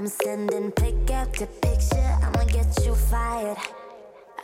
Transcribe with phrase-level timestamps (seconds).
[0.00, 2.16] I'm sending pick after picture.
[2.22, 3.58] I'ma get you fired.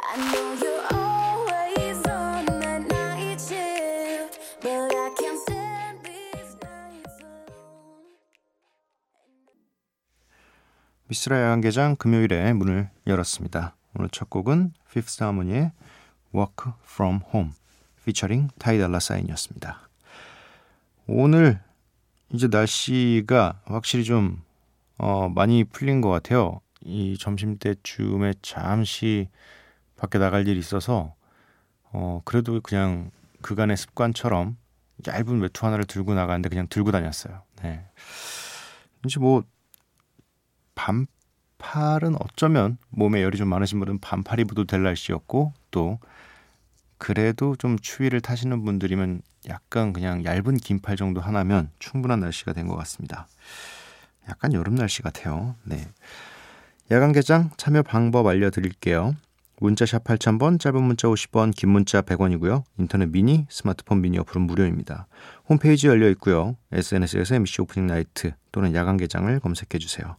[0.04, 8.04] I know you're always on that night shift, but I can't stand these nights alone.
[11.06, 13.76] 미스라 야간 개장 금요일에 문을 열었습니다.
[13.94, 15.72] 오늘 첫 곡은 Fifth Harmony의
[16.34, 17.52] Walk From Home
[18.04, 19.88] 피처링 타이 달라 사인이었습니다.
[21.06, 21.60] 오늘
[22.34, 24.44] 이제 날씨가 확실히 좀
[24.98, 26.60] 어, 많이 풀린 것 같아요.
[26.82, 29.28] 이 점심 때쯤에 잠시
[29.96, 31.14] 밖에 나갈 일이 있어서
[31.92, 33.10] 어, 그래도 그냥
[33.42, 34.56] 그간의 습관처럼
[35.06, 37.42] 얇은 외투 하나를 들고 나가는데 그냥 들고 다녔어요.
[37.62, 37.84] 네.
[39.04, 39.42] 이제 뭐
[40.74, 45.98] 반팔은 어쩌면 몸에 열이 좀 많으신 분은 반팔 입어도 될 날씨였고 또
[46.98, 52.76] 그래도 좀 추위를 타시는 분들이면 약간 그냥 얇은 긴팔 정도 하나면 충분한 날씨가 된 것
[52.76, 53.28] 같습니다.
[54.28, 55.54] 약간 여름 날씨 같아요.
[55.64, 55.88] 네.
[56.90, 59.14] 야간 개장 참여 방법 알려드릴게요.
[59.58, 62.62] 문자샵 8000번, 짧은 문자 50원, 긴 문자 100원이고요.
[62.78, 65.06] 인터넷 미니, 스마트폰 미니 어플은 무료입니다.
[65.48, 66.56] 홈페이지 열려 있고요.
[66.72, 70.16] SNS에서 MC 오프닝 나이트 또는 야간 개장을 검색해 주세요.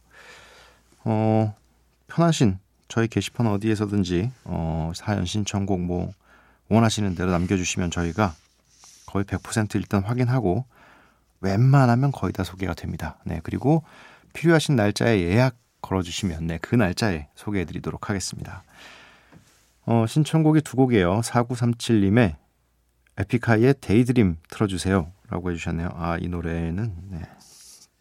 [1.04, 1.54] 어,
[2.08, 6.12] 편하신 저희 게시판 어디에서든지 어, 사연 신청곡 뭐
[6.68, 8.34] 원하시는 대로 남겨주시면 저희가
[9.06, 10.64] 거의 100% 일단 확인하고
[11.40, 13.18] 웬만하면 거의 다 소개가 됩니다.
[13.24, 13.84] 네, 그리고
[14.32, 18.64] 필요하신 날짜에 예약 걸어주시면 네, 그 날짜에 소개해드리도록 하겠습니다.
[19.86, 21.20] 어, 신청곡이 두 곡이에요.
[21.20, 22.36] 4937님의
[23.16, 25.10] 에픽하이의 Daydream 틀어주세요.
[25.30, 25.90] 라고 해주셨네요.
[25.94, 27.22] 아, 이 노래는, 네.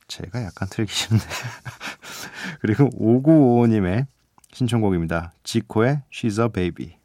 [0.07, 1.25] 제가 약간 틀기 싫은데.
[2.61, 4.05] 그리고 5955님의
[4.53, 5.33] 신청곡입니다.
[5.43, 6.97] 지코의 She's a Baby.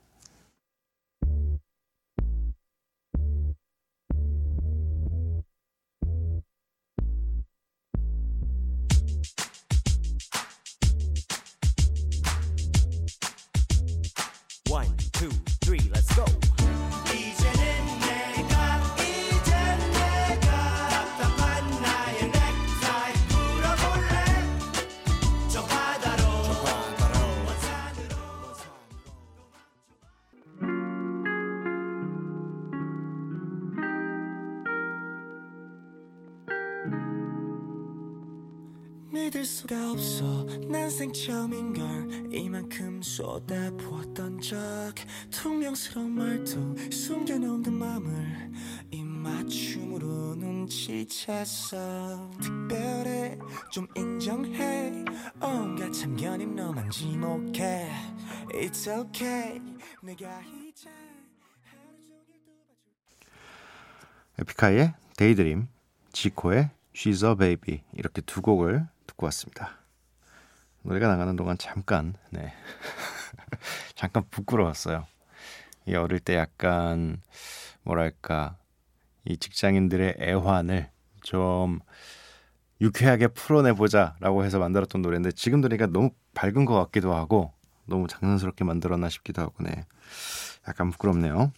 [39.42, 40.44] 믿을 수가 없어.
[40.68, 44.56] 난생 처음인걸 이만큼 쏟아부었던 적.
[45.30, 48.52] 퉁명스러운 말투 숨겨놓은 그 맘을
[48.90, 52.40] 입맞춤으로 눈치챘어.
[52.40, 53.38] 특별해
[53.72, 55.04] 좀 인정해.
[55.40, 57.90] 온갖 참견임 너만 지목해.
[58.52, 59.60] It's okay.
[60.02, 60.88] 내가 이제
[64.38, 65.68] 에픽하이의 Daydream,
[66.12, 67.82] 지코의 She's a Baby.
[67.92, 69.78] 이렇게 두 곡을 듣고 왔습니다.
[70.82, 72.52] 노래가 나가는 동안 잠깐 네
[73.94, 75.06] 잠깐 부끄러웠어요.
[75.86, 77.20] 이 어릴 때 약간
[77.82, 78.56] 뭐랄까
[79.24, 80.90] 이 직장인들의 애환을
[81.22, 81.80] 좀
[82.80, 87.52] 유쾌하게 풀어내보자 라고 해서 만들었던 노래인데 지금 들으니까 너무 밝은 것 같기도 하고
[87.86, 89.86] 너무 장난스럽게 만들었나 싶기도 하고 네
[90.66, 91.52] 약간 부끄럽네요.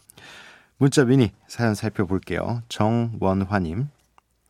[0.76, 2.62] 문자 미니 사연 살펴볼게요.
[2.68, 3.88] 정원화님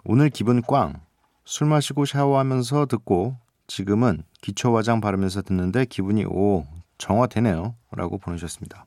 [0.04, 1.03] 오늘 기분 꽝.
[1.44, 3.36] 술 마시고 샤워하면서 듣고
[3.66, 6.66] 지금은 기초 화장 바르면서 듣는데 기분이 오
[6.98, 7.74] 정화되네요.
[7.92, 8.86] 라고 보내주셨습니다.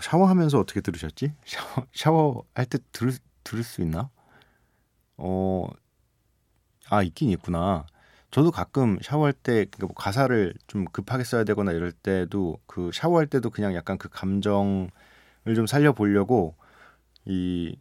[0.00, 1.32] 샤워하면서 어떻게 들으셨지?
[1.44, 3.12] 샤워 샤워할 때 들을
[3.44, 4.10] 들을 수 있나?
[5.16, 5.68] 어,
[6.90, 7.86] 아 있긴 있구나.
[8.30, 13.26] 저도 가끔 샤워할 때 그러니까 뭐 가사를 좀 급하게 써야 되거나 이럴 때도 그 샤워할
[13.26, 14.90] 때도 그냥 약간 그 감정을
[15.54, 16.56] 좀 살려 보려고
[17.24, 17.76] 이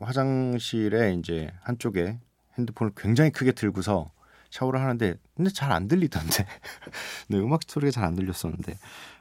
[0.00, 2.18] 화장실에 이제 한쪽에
[2.58, 4.10] 핸드폰을 굉장히 크게 들고서
[4.50, 6.44] 샤워를 하는데 근데 잘 안 들리던데.
[7.28, 8.74] 네, 음악 소리가 잘 안 들렸었는데.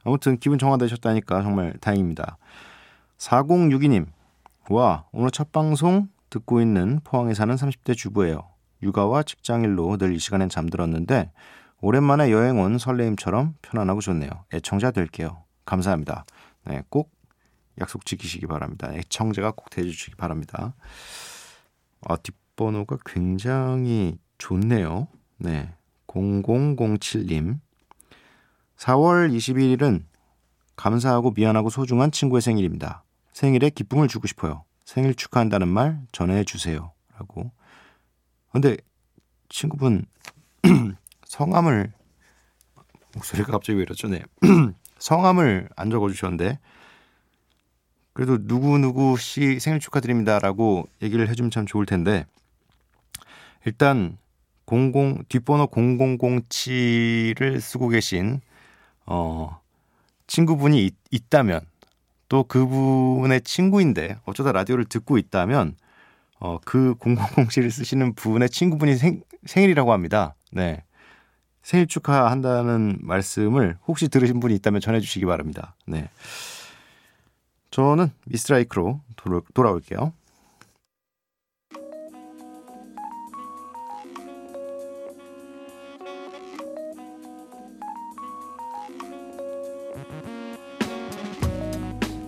[0.04, 2.38] 아무튼 기분 정화되셨다니까 정말 다행입니다.
[3.18, 4.08] 4062님
[4.70, 8.48] 와 오늘 첫 방송 듣고 있는 포항에 사는 30대 주부예요.
[8.82, 11.32] 육아와 직장일로 늘 이 시간엔 잠들었는데
[11.82, 14.30] 오랜만에 여행 온 설레임처럼 편안하고 좋네요.
[14.54, 15.44] 애청자 될게요.
[15.66, 16.26] 감사합니다.
[16.66, 17.12] 네, 꼭
[17.80, 18.94] 약속 지키시기 바랍니다.
[18.94, 20.74] 애청자가 꼭 돼주시기 바랍니다.
[22.02, 25.08] 아, 뒷 뒷번호가 굉장히 좋네요.
[25.38, 25.74] 네.
[26.08, 27.60] 0007님.
[28.76, 30.04] 4월 21일은
[30.76, 33.04] 감사하고 미안하고 소중한 친구의 생일입니다.
[33.32, 34.66] 생일에 기쁨을 주고 싶어요.
[34.84, 36.92] 생일 축하한다는 말 전해 주세요.
[37.18, 37.52] 라고.
[38.52, 38.76] 근데
[39.48, 40.06] 친구분
[41.26, 41.94] 성함을
[43.16, 44.08] 목소리가 갑자기 왜 이러죠?
[44.08, 44.24] 네.
[45.00, 46.60] 성함을 안 적어 주셨는데
[48.20, 52.26] 그래도 누구누구 씨 생일 축하드립니다라고 얘기를 해주면 참 좋을 텐데
[53.66, 54.18] 일단
[54.66, 58.42] 00 뒷번호 0007을 쓰고 계신
[59.06, 59.62] 어
[60.28, 61.62] 친구분이 있, 있다면
[62.28, 65.78] 또 그분의 친구인데 어쩌다 라디오를 듣고 있다면
[66.42, 70.36] 어, 그 0007을 쓰시는 분의 친구분이 생, 생일이라고 합니다.
[70.52, 70.84] 네.
[71.64, 75.74] 생일 축하한다는 말씀을 혹시 들으신 분이 있다면 전해주시기 바랍니다.
[75.88, 76.10] 네.
[77.72, 79.02] 저는 미스트라이크로
[79.54, 80.14] 돌아올게요.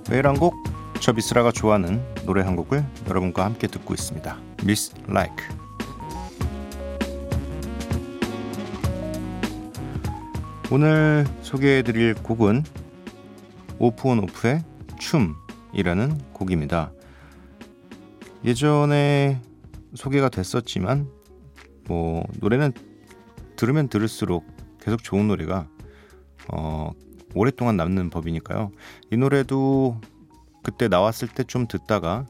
[0.10, 0.54] 매일 한 곡,
[1.00, 4.38] 저 미스라가 좋아하는 노래 한 곡을 여러분과 함께 듣고 있습니다.
[4.66, 5.46] 미스 라이크.
[10.70, 12.64] 오늘 소개해드릴 곡은
[13.80, 14.64] 오프 온 오프의
[15.02, 16.92] 춤이라는 곡입니다.
[18.46, 19.42] 예전에
[19.96, 21.10] 소개가 됐었지만
[21.88, 22.72] 뭐 노래는
[23.56, 24.46] 들으면 들을수록
[24.80, 25.68] 계속 좋은 노래가
[26.52, 26.92] 어,
[27.34, 28.72] 오랫동안 남는 법이니까요.
[29.12, 30.00] 이 노래도
[30.64, 32.26] 그때 나왔을 때 좀 듣다가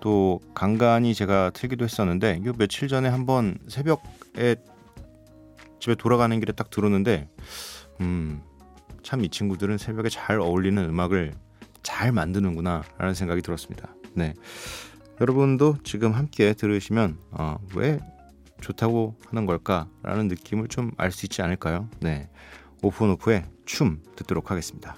[0.00, 4.56] 또 간간히 제가 틀기도 했었는데 요 며칠 전에 한번 새벽에
[5.80, 7.28] 집에 돌아가는 길에 딱 들었는데
[8.00, 8.40] 음,
[9.02, 11.34] 참 이 친구들은 새벽에 잘 어울리는 음악을
[11.96, 13.94] 잘 만드는구나 라는 생각이 들었습니다.
[14.12, 14.34] 네.
[15.18, 17.98] 여러분도 지금 함께 들으시면 어, 왜
[18.60, 21.88] 좋다고 하는 걸까라는 느낌을 좀 알 수 있지 않을까요?
[22.00, 22.28] 네.
[22.82, 24.94] 오픈오프의 춤 듣도록 하겠습니다.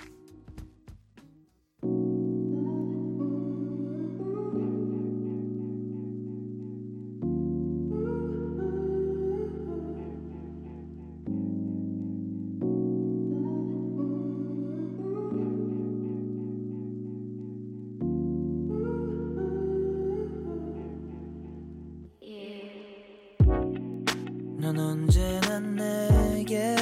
[24.60, 26.74] 넌 언제나 내게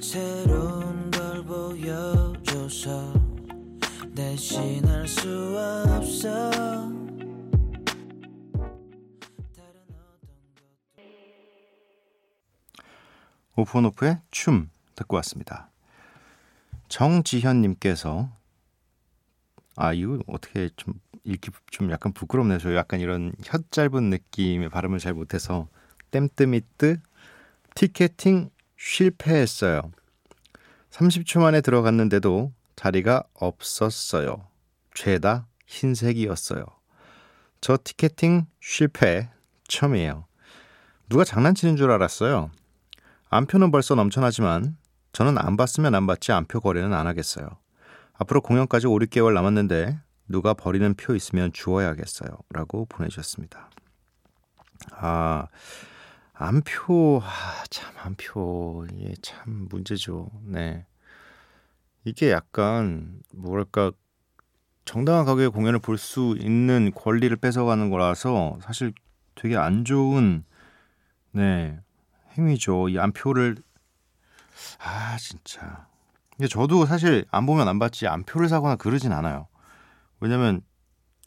[0.00, 3.12] 새로운 걸 보여줘서
[4.16, 6.50] 대신할 수 없어
[13.54, 15.70] 오픈오프의 춤 듣고 왔습니다.
[16.88, 18.30] 정지현님께서
[19.76, 20.94] 아 이거 어떻게 좀
[21.24, 22.58] 읽기 좀 약간 부끄럽네요.
[22.60, 25.68] 저 약간 이런 혀 짧은 느낌의 발음을 잘 못해서
[26.14, 27.00] 땜뜨미뜨
[27.74, 29.90] 티켓팅 실패했어요.
[30.90, 34.46] 30초 만에 들어갔는데도 자리가 없었어요.
[34.94, 36.64] 죄다 흰색이었어요.
[37.60, 39.28] 저 티켓팅 실패
[39.66, 40.26] 처음이에요.
[41.08, 42.52] 누가 장난치는 줄 알았어요.
[43.30, 44.76] 안표는 벌써 넘쳐나지만
[45.12, 47.48] 저는 안 봤으면 안 봤지 안표 거래는 안 하겠어요.
[48.12, 49.98] 앞으로 공연까지 5, 6개월 남았는데
[50.28, 52.30] 누가 버리는 표 있으면 주어야겠어요.
[52.50, 53.68] 라고 보내주셨습니다.
[54.92, 55.46] 아,
[56.34, 58.86] 안표, 아, 참, 안표.
[58.92, 60.30] 이게 참 문제죠.
[60.44, 60.84] 네.
[62.04, 63.92] 이게 약간, 뭐랄까,
[64.84, 68.92] 정당한 가격에 공연을 볼 수 있는 권리를 뺏어가는 거라서 사실
[69.34, 70.44] 되게 안 좋은,
[71.32, 71.78] 네,
[72.36, 72.88] 행위죠.
[72.88, 73.56] 이 안표를,
[74.80, 75.86] 아, 진짜.
[76.36, 79.46] 근데 저도 사실 안 보면 안 봤지 안표를 사거나 그러진 않아요.
[80.20, 80.62] 왜냐면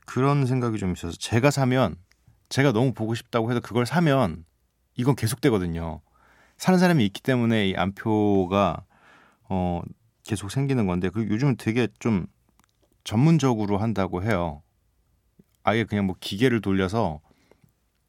[0.06, 1.96] 그런 생각이 좀 있어서 제가 사면
[2.50, 4.46] 제가 너무 보고 싶다고 해도 그걸 사면
[4.98, 6.02] 이건 계속되거든요.
[6.58, 8.84] 사는 사람이 있기 때문에 이 안표가
[9.50, 9.82] 어
[10.24, 12.28] 계속 생기는 건데 그 요즘 되게 좀
[13.04, 14.64] 전문적으로 한다고 해요.
[15.64, 17.22] 아예 그냥 뭐 기계를 돌려서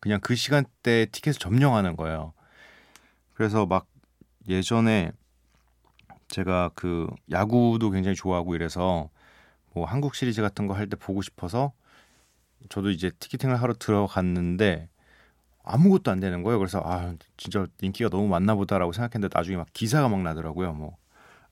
[0.00, 2.32] 그냥 그 시간대 티켓을 점령하는 거예요.
[3.34, 3.86] 그래서 막
[4.48, 5.12] 예전에
[6.28, 9.10] 제가 그 야구도 굉장히 좋아하고 이래서
[9.74, 11.72] 뭐 한국 시리즈 같은 거 할 때 보고 싶어서
[12.68, 14.88] 저도 이제 티켓팅을 하러 들어갔는데
[15.68, 16.58] 아무것도 안 되는 거예요.
[16.58, 20.72] 그래서 아 진짜 인기가 너무 많나 보다라고 생각했는데 나중에 막 기사가 막 나더라고요.
[20.72, 20.96] 뭐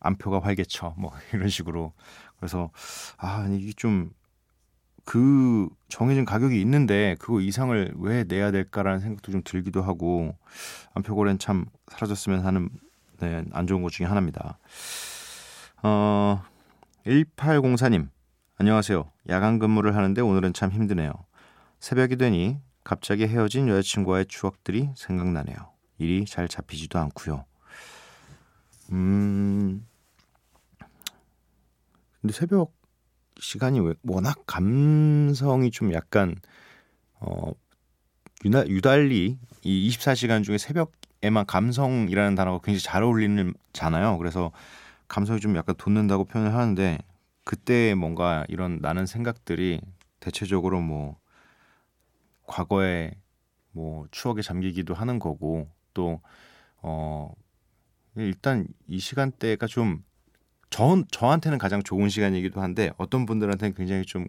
[0.00, 1.92] 안표가 활개쳐 뭐 이런 식으로
[2.38, 2.70] 그래서
[3.18, 4.10] 아 이게 좀
[5.06, 10.36] 그 정해진 가격이 있는데 그거 이상을 왜 내야 될까라는 생각도 좀 들기도 하고
[10.94, 12.68] 안표 거래는 참 사라졌으면 하는
[13.20, 14.58] 네, 안 좋은 것 중에 하나입니다.
[15.84, 16.42] 어,
[17.06, 18.08] 1804님,
[18.58, 19.04] 안녕하세요.
[19.28, 21.12] 야간 근무를 하는데 오늘은 참 힘드네요.
[21.78, 25.56] 새벽이 되니 갑자기 헤어진 여자친구와의 추억들이 생각나네요.
[25.98, 27.44] 일이 잘 잡히지도 않고요.
[28.92, 29.84] 음.
[32.20, 32.72] 근데 새벽
[33.40, 36.36] 시간이 왜- 워낙 감성이 좀 약간
[37.18, 37.50] 어
[38.44, 44.16] 유나, 유달리 이 24시간 중에 새벽에만 감성이라는 단어가 굉장히 잘 어울리는잖아요.
[44.18, 44.52] 그래서
[45.08, 46.98] 감성이 좀 약간 돋는다고 표현을 하는데
[47.42, 49.80] 그때 뭔가 이런 나는 생각들이
[50.20, 51.16] 대체적으로 뭐
[52.46, 53.14] 과거의
[53.72, 56.20] 뭐 추억에 잠기기도 하는 거고 또
[56.86, 57.34] 어
[58.14, 60.04] 일단 이 시간대가 좀
[60.70, 64.28] 저, 저한테는 가장 좋은 시간이기도 한데 어떤 분들한테는 굉장히 좀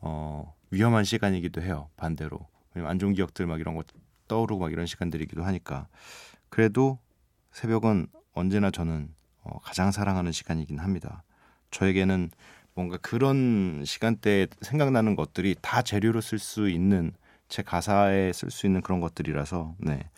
[0.00, 1.88] 어, 위험한 시간이기도 해요.
[1.96, 2.46] 반대로.
[2.74, 3.82] 왜냐면 안 좋은 기억들 막 이런 거
[4.28, 5.88] 떠오르고 막 이런 시간들이기도 하니까.
[6.50, 6.98] 그래도
[7.52, 9.08] 새벽은 언제나 저는
[9.42, 11.24] 어, 가장 사랑하는 시간이긴 합니다.
[11.70, 12.30] 저에게는
[12.74, 17.12] 뭔가 그런 시간대에 생각나는 것들이 다 재료로 쓸 수 있는
[17.48, 20.08] 제 가사에 쓸 수 있는 그런 것들이라서 네.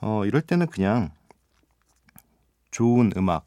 [0.00, 1.10] 어, 이럴 때는 그냥
[2.70, 3.46] 좋은 음악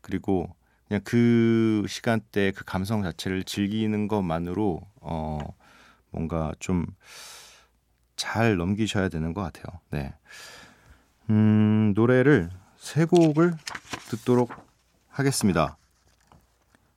[0.00, 0.54] 그리고
[0.88, 5.38] 그냥 그 시간대 그 감성 자체를 즐기는 것만으로 어
[6.10, 6.86] 뭔가 좀
[8.16, 9.80] 잘 넘기셔야 되는 것 같아요.
[9.90, 10.14] 네.
[11.30, 13.54] 음, 노래를 세 곡을
[14.08, 14.50] 듣도록
[15.08, 15.76] 하겠습니다.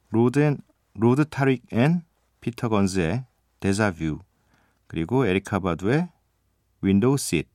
[0.09, 0.57] 로드 앤
[0.95, 2.03] 로드 타릭 앤
[2.41, 3.25] 피터 건즈의
[3.59, 4.19] 데자뷰
[4.89, 6.09] 그리고 에리카 바두의
[6.81, 7.47] Window Seat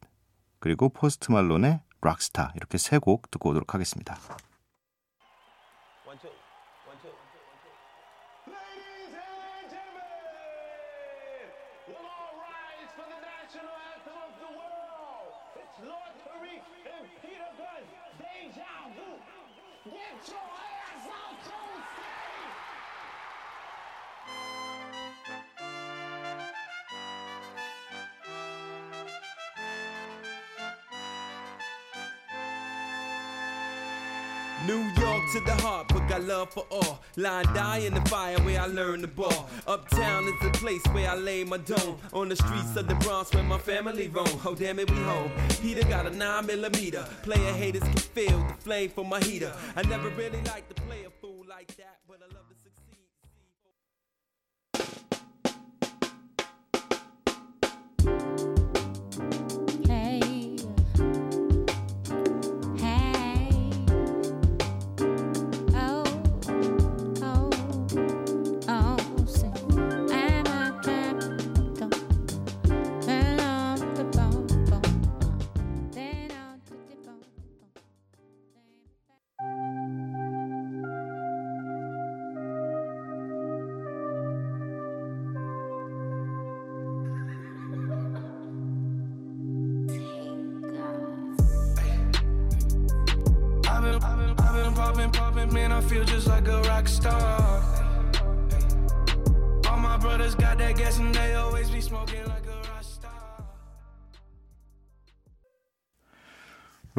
[0.60, 4.16] 그리고 포스트 말론의 락스타 이렇게 세 곡 듣고 오도록 하겠습니다.
[8.46, 10.04] Ladies and gentlemen,
[11.88, 12.92] we'll all rise
[34.66, 37.00] New York to the heart, but got love for all.
[37.16, 39.48] Line die in the fire where I learn the ball.
[39.66, 41.98] Uptown is the place where I lay my dome.
[42.12, 44.40] On the streets of the Bronx where my family roam.
[44.44, 45.30] Oh damn it, we home.
[45.60, 47.06] Heater got a nine millimeter.
[47.22, 49.52] Player haters can feel the flame from my heater.
[49.76, 51.98] I never really liked to play a fool like that,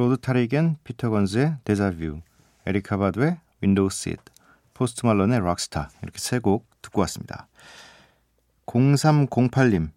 [0.06, 2.22] 로드 타릭 앤 피터 건즈의 데자뷰,
[2.68, 4.22] 에리카 바두의 Window Seat,
[4.76, 7.48] 포스트 말론의 락스타 이렇게 세 곡 듣고 왔습니다.
[8.68, 9.90] 0308님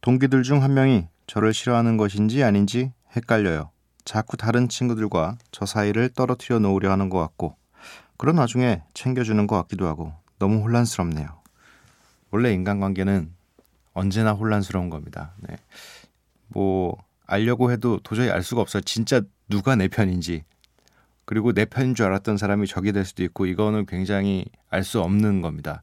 [0.00, 3.72] 동기들 중 한 명이 저를 싫어하는 것인지 아닌지 헷갈려요.
[4.04, 7.56] 자꾸 다른 친구들과 저 사이를 떨어뜨려 놓으려 하는 것 같고
[8.18, 11.26] 그런 와중에 챙겨주는 것 같기도 하고 너무 혼란스럽네요.
[12.30, 13.34] 원래 인간관계는
[13.92, 15.34] 언제나 혼란스러운 겁니다.
[15.40, 15.56] 네.
[16.46, 16.96] 뭐
[17.32, 18.82] 알려고 해도 도저히 알 수가 없어요.
[18.82, 20.44] 진짜 누가 내 편인지.
[21.24, 25.40] 그리고 내 편인 줄 알았던 사람이 적이 될 수도 있고 이거는 굉장히 알 수 없는
[25.40, 25.82] 겁니다.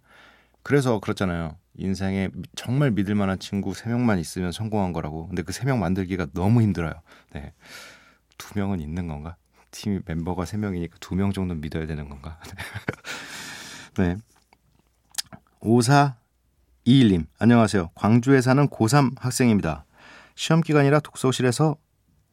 [0.64, 1.56] 그래서 그렇잖아요.
[1.78, 5.28] 인생에 미- 정말 믿을 만한 친구 세명만 있으면 성공한 거라고.
[5.28, 6.94] 근데 그세명 만들기가 너무 힘들어요.
[7.34, 7.54] 네.
[8.38, 9.36] 두 명은 있는 건가?
[9.72, 12.40] 팀 멤버가 세명이니까 두명 정도 믿어야 되는 건가?
[13.98, 14.18] 네.
[15.62, 17.90] 5421님, 안녕하세요.
[17.96, 19.86] 광주에 사는 고3 학생입니다.
[20.40, 21.76] 시험 기간이라 독서실에서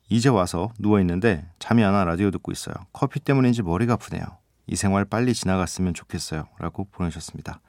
[0.09, 2.73] 이제 와서 누워 있는데 잠이 안 와 라디오 듣고 있어요.
[2.93, 4.23] 커피 때문인지 머리가 아프네요.
[4.69, 6.47] 이 생활 빨리 지나갔으면 좋겠어요.
[6.61, 7.61] 라고 보내셨습니다.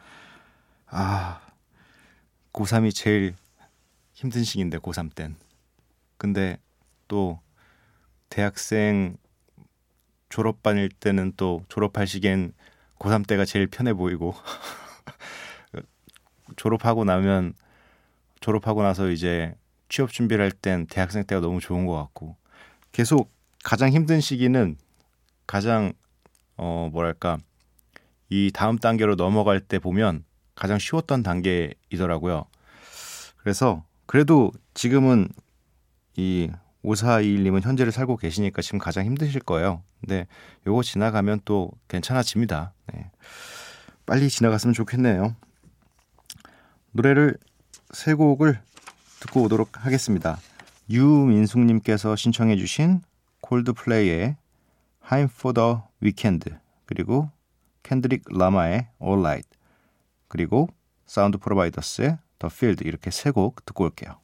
[0.86, 1.42] 아,
[2.54, 3.34] 고3이 제일
[4.14, 5.38] 힘든 시기인데, 고3 땐.
[6.20, 6.60] 근데
[7.08, 7.42] 또
[8.30, 9.18] 대학생
[10.30, 12.54] 졸업반일 때는 또 졸업할 시기엔
[13.00, 14.36] 고3 때가 제일 편해 보이고
[16.58, 17.56] 졸업하고 나면
[18.40, 19.56] 졸업하고 나서 이제
[19.90, 22.36] 취업 준비를 할 땐 대학생 때가 너무 좋은 것 같고
[22.92, 23.32] 계속
[23.64, 24.78] 가장 힘든 시기는
[25.46, 25.94] 가장
[26.58, 27.38] 어 뭐랄까
[28.30, 30.24] 이 다음 단계로 넘어갈 때 보면
[30.56, 32.46] 가장 쉬웠던 단계이더라고요.
[33.38, 35.30] 그래서 그래도 지금은
[36.16, 36.50] 이
[36.84, 39.84] 5421님은 현재를 살고 계시니까 지금 가장 힘드실 거예요.
[40.00, 40.28] 근데
[40.66, 42.74] 요거 지나가면 또 괜찮아집니다.
[42.94, 43.12] 네.
[44.06, 45.36] 빨리 지나갔으면 좋겠네요.
[46.92, 47.38] 노래를
[47.92, 48.60] 세 곡을
[49.20, 50.38] 듣고 오도록 하겠습니다.
[50.90, 53.02] 유민숙님께서 신청해 주신
[53.42, 54.38] 콜드플레이의
[55.08, 56.50] Hymn for the Weekend
[56.86, 57.30] 그리고
[57.84, 59.50] 켄드릭 라마의 Alright
[60.28, 60.70] 그리고
[61.06, 64.18] 사운드 프로바이더스의 The Field 이렇게 세 곡 듣고 올게요.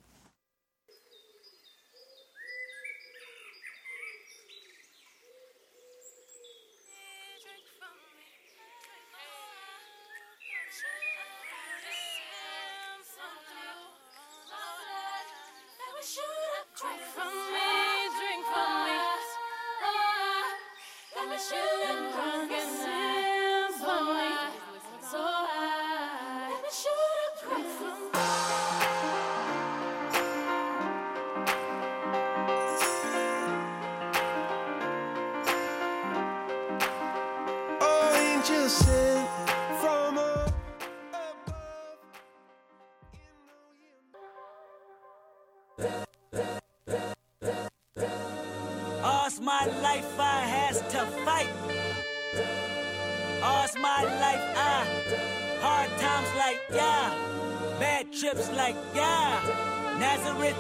[58.63, 59.99] Like yeah.
[59.99, 60.55] Nazareth,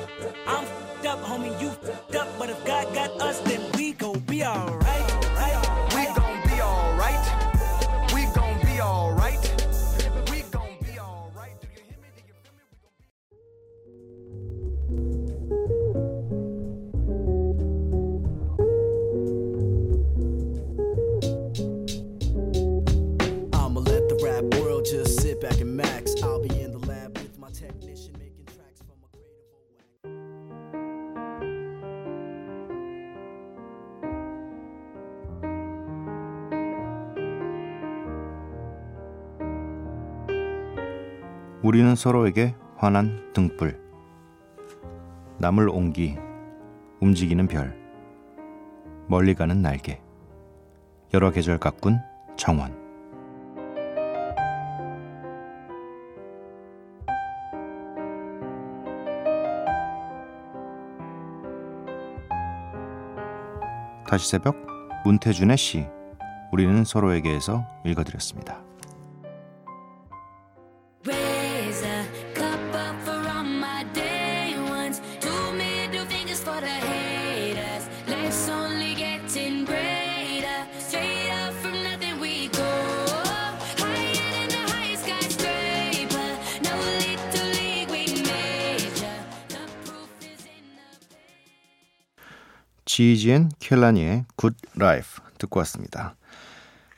[0.45, 2.27] I'm fed up, homie, you fed up.
[2.37, 5.09] But if God got us, then we gon' be alright.
[5.95, 7.42] We gon' be alright.
[41.63, 43.79] 우리는 서로에게 환한 등불,
[45.37, 46.17] 남을 옹기,
[46.99, 47.73] 움직이는 별,
[49.07, 50.01] 멀리 가는 날개,
[51.13, 52.01] 여러 계절 가꾼
[52.35, 52.77] 정원.
[64.05, 64.57] 다시 새벽
[65.05, 65.85] 문태준의 시
[66.51, 68.72] 우리는 서로에게에서 읽어드렸습니다.
[92.93, 96.15] 지이지 앤 켈라니의 Good Life 듣고 왔습니다.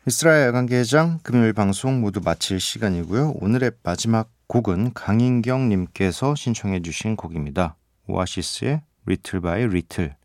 [0.05, 3.35] 미쓰라의 야간개장 금요일 방송 모두 마칠 시간이고요.
[3.39, 7.75] 오늘의 마지막 곡은 강인경 님께서 신청해 주신 곡입니다.
[8.07, 10.15] 오아시스의 Little by Little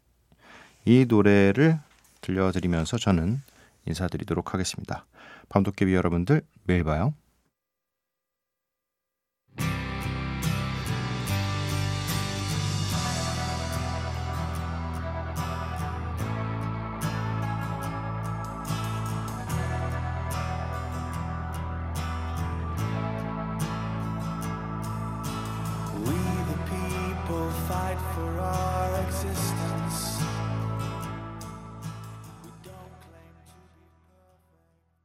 [0.85, 1.79] 이 노래를
[2.21, 3.41] 들려드리면서 저는
[3.87, 5.07] 인사드리도록 하겠습니다.
[5.49, 7.15] 밤도깨비 여러분들 내일 봐요.